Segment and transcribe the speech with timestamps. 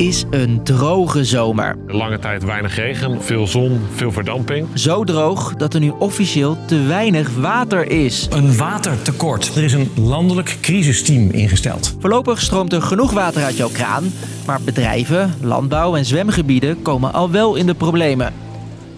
[0.00, 1.76] is een droge zomer.
[1.86, 4.66] Lange tijd weinig regen, veel zon, veel verdamping.
[4.74, 8.28] Zo droog dat er nu officieel te weinig water is.
[8.30, 9.56] Een watertekort.
[9.56, 11.96] Er is een landelijk crisisteam ingesteld.
[11.98, 14.12] Voorlopig stroomt er genoeg water uit jouw kraan,
[14.46, 18.32] maar bedrijven, landbouw en zwemgebieden komen al wel in de problemen.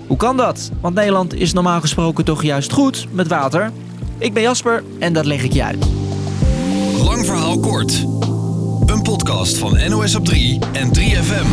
[0.07, 0.71] Hoe kan dat?
[0.81, 3.71] Want Nederland is normaal gesproken toch juist goed met water.
[4.19, 5.87] Ik ben Jasper en dat leg ik je uit.
[7.05, 8.12] Lang verhaal kort.
[9.33, 11.47] Podcast van NOS op 3 en 3FM.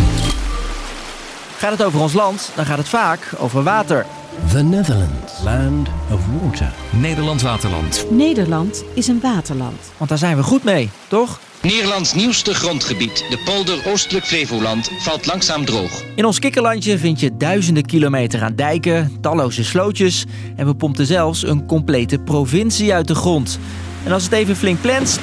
[1.58, 4.06] Gaat het over ons land, dan gaat het vaak over water.
[4.52, 6.74] The Netherlands, land of water.
[6.90, 8.06] Nederland Waterland.
[8.10, 9.92] Nederland is een waterland.
[9.98, 11.40] Want daar zijn we goed mee, toch?
[11.62, 16.04] Nederlands nieuwste grondgebied, de polder Oostelijk Flevoland, valt langzaam droog.
[16.16, 20.26] In ons kikkerlandje vind je duizenden kilometer aan dijken, talloze slootjes
[20.56, 23.60] en we pompten zelfs een complete provincie uit de grond.
[24.06, 25.20] En als het even flink plenst,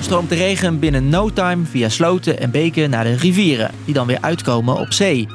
[0.00, 4.06] stroomt de regen binnen no time via sloten en beken naar de rivieren, die dan
[4.06, 5.28] weer uitkomen op zee.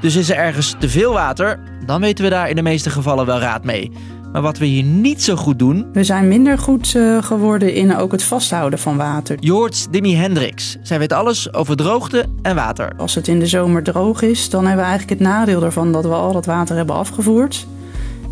[0.00, 3.26] Dus is er ergens te veel water, dan weten we daar in de meeste gevallen
[3.26, 3.90] wel raad mee.
[4.32, 7.96] Maar wat we hier niet zo goed doen, We zijn minder goed eh, geworden in
[7.96, 9.36] ook het vasthouden van water.
[9.40, 10.76] je hoort Dimmy Hendricks.
[10.82, 12.92] Zij weet alles over droogte en water.
[12.96, 16.04] Als het in de zomer droog is, dan hebben we eigenlijk het nadeel ervan dat
[16.04, 17.66] we al dat water hebben afgevoerd.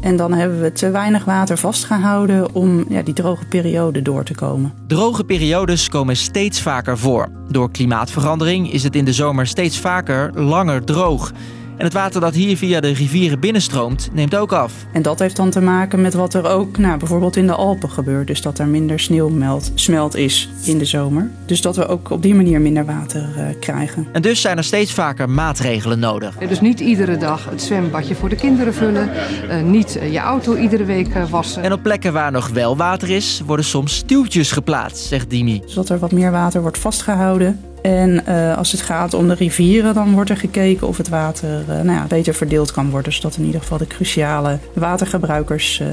[0.00, 4.34] En dan hebben we te weinig water vastgehouden om ja, die droge periode door te
[4.34, 4.72] komen.
[4.86, 7.28] Droge periodes komen steeds vaker voor.
[7.48, 11.32] Door klimaatverandering is het in de zomer steeds vaker langer droog.
[11.80, 14.72] En het water dat hier via de rivieren binnenstroomt, neemt ook af.
[14.92, 17.90] En dat heeft dan te maken met wat er ook nou, bijvoorbeeld in de Alpen
[17.90, 18.26] gebeurt.
[18.26, 21.30] Dus dat er minder sneeuw melt, smelt is in de zomer.
[21.46, 24.06] Dus dat we ook op die manier minder water eh, krijgen.
[24.12, 26.36] En dus zijn er steeds vaker maatregelen nodig.
[26.36, 29.10] Dus niet iedere dag het zwembadje voor de kinderen vullen.
[29.48, 31.62] eh, niet eh, je auto iedere week wassen.
[31.62, 35.62] En op plekken waar nog wel water is, worden soms stuwtjes geplaatst, zegt Dimi.
[35.66, 37.60] Zodat er wat meer water wordt vastgehouden.
[37.82, 41.60] En eh, als het gaat om de rivieren, dan wordt er gekeken of het water
[41.68, 43.12] eh, nou ja, beter verdeeld kan worden.
[43.12, 45.86] Zodat in ieder geval de cruciale watergebruikers eh,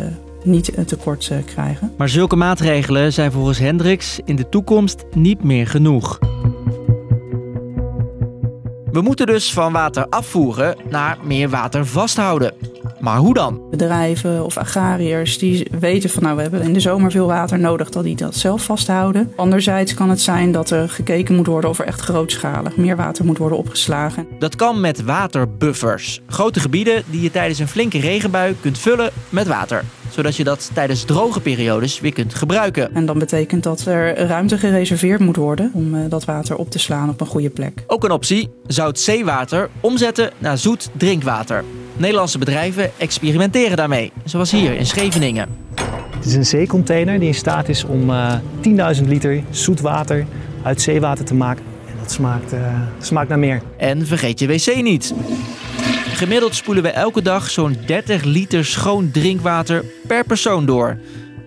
[0.44, 1.94] niet een tekort eh, krijgen.
[1.98, 6.20] Maar zulke maatregelen zijn volgens Hendricks in de toekomst niet meer genoeg.
[8.92, 12.54] We moeten dus van water afvoeren naar meer water vasthouden.
[13.00, 13.62] Maar hoe dan?
[13.70, 17.90] Bedrijven of agrariërs die weten van nou we hebben in de zomer veel water nodig,
[17.90, 19.34] dat die dat zelf vasthouden.
[19.36, 23.26] Anderzijds kan het zijn dat er gekeken moet worden of er echt grootschalig meer water
[23.26, 24.28] moet worden opgeslagen.
[24.40, 26.22] Dat kan met waterbuffers.
[26.28, 29.84] Grote gebieden die je tijdens een flinke regenbui kunt vullen met water.
[30.10, 32.96] Zodat je dat tijdens droge periodes weer kunt gebruiken.
[32.96, 36.80] En dan betekent dat er ruimte gereserveerd moet worden om eh, dat water op te
[36.80, 37.84] slaan op een goede plek.
[37.88, 41.64] Ook een optie, zout zeewater omzetten naar zoet drinkwater.
[41.98, 45.48] Nederlandse bedrijven experimenteren daarmee, zoals hier in Scheveningen.
[46.16, 48.34] Het is een zeecontainer die in staat is om eh
[48.98, 50.26] 10.000 liter zoet water
[50.64, 51.64] uit zeewater te maken.
[51.88, 52.60] En dat smaakt, eh,
[53.00, 53.62] smaakt naar meer.
[53.78, 55.14] En vergeet je wc niet.
[56.14, 60.98] Gemiddeld spoelen we elke dag zo'n 30 liter schoon drinkwater per persoon door.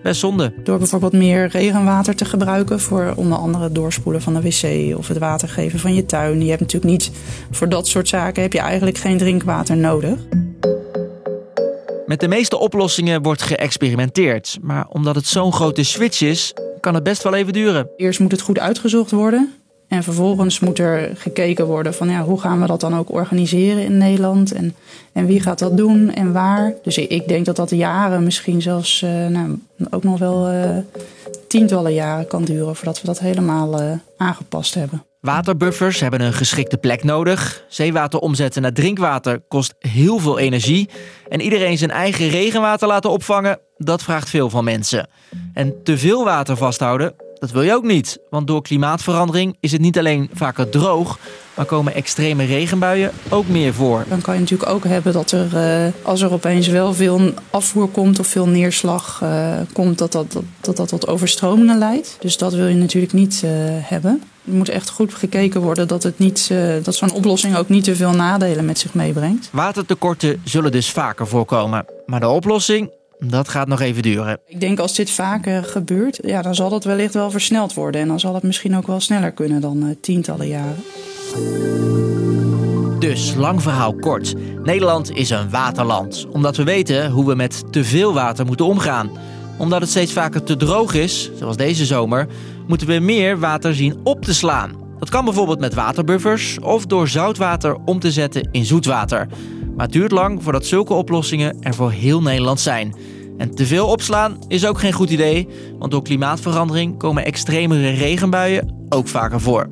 [0.03, 0.53] Best zonde.
[0.63, 5.07] Door bijvoorbeeld meer regenwater te gebruiken voor onder andere het doorspoelen van de wc of
[5.07, 6.41] het water geven van je tuin.
[6.41, 7.11] Je hebt natuurlijk niet,
[7.51, 10.19] voor dat soort zaken heb je eigenlijk geen drinkwater nodig.
[12.11, 14.57] Met de meeste oplossingen wordt geëxperimenteerd.
[14.61, 17.89] Maar omdat het zo'n grote switch is, kan het best wel even duren.
[17.97, 19.53] Eerst moet het goed uitgezocht worden.
[19.87, 23.83] En vervolgens moet er gekeken worden van ja, hoe gaan we dat dan ook organiseren
[23.83, 24.51] in Nederland.
[24.51, 24.75] En,
[25.13, 26.73] en wie gaat dat doen en waar.
[26.83, 30.77] Dus ik, denk dat dat jaren, misschien zelfs eh, nou, ook nog wel eh,
[31.47, 35.03] tientallen jaren kan duren voordat we dat helemaal eh, aangepast hebben.
[35.21, 37.65] Waterbuffers hebben een geschikte plek nodig.
[37.67, 40.89] Zeewater omzetten naar drinkwater kost heel veel energie.
[41.29, 45.09] En iedereen zijn eigen regenwater laten opvangen, dat vraagt veel van mensen.
[45.53, 48.19] En te veel water vasthouden, dat wil je ook niet.
[48.29, 51.19] Want door klimaatverandering is het niet alleen vaker droog,
[51.53, 54.05] maar komen extreme regenbuien ook meer voor.
[54.09, 57.87] Dan kan je natuurlijk ook hebben dat er, eh, als er opeens wel veel afvoer
[57.87, 62.17] komt of veel neerslag eh, komt, dat dat, dat, dat dat tot overstromingen leidt.
[62.19, 64.23] Dus dat wil je natuurlijk niet eh, hebben.
[64.45, 66.51] Er moet echt goed gekeken worden dat, het niet,
[66.83, 69.49] dat zo'n oplossing ook niet te veel nadelen met zich meebrengt.
[69.51, 71.85] Watertekorten zullen dus vaker voorkomen.
[72.05, 72.91] Maar de oplossing,
[73.25, 74.39] dat gaat nog even duren.
[74.45, 78.01] Ik denk als dit vaker gebeurt, ja, dan zal dat wellicht wel versneld worden.
[78.01, 80.83] En dan zal het misschien ook wel sneller kunnen dan eh, tientallen jaren.
[82.99, 84.33] Dus, lang verhaal kort.
[84.63, 86.27] Nederland is een waterland.
[86.31, 89.11] Omdat we weten hoe we met te veel water moeten omgaan.
[89.57, 92.27] Omdat het steeds vaker te droog is, zoals deze zomer,
[92.67, 94.71] moeten we meer water zien op te slaan.
[94.99, 99.27] Dat kan bijvoorbeeld met waterbuffers of door zoutwater om te zetten in zoetwater.
[99.75, 102.95] Maar het duurt lang voordat zulke oplossingen er voor heel Nederland zijn.
[103.41, 105.47] En te veel opslaan is ook geen goed idee,
[105.79, 109.69] want door klimaatverandering komen extremere regenbuien ook vaker voor.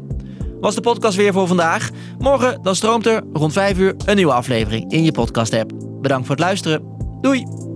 [0.61, 1.89] was de podcast weer voor vandaag.
[2.19, 5.71] Morgen dan stroomt er rond 5 uur een nieuwe aflevering in je podcast app.
[6.01, 6.81] Bedankt voor het luisteren.
[7.21, 7.68] Doei!